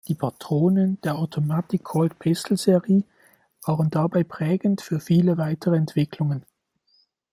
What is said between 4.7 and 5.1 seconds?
für